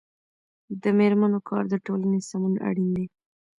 [0.81, 3.05] د میرمنو کار د ټولنې سمون اړین دی.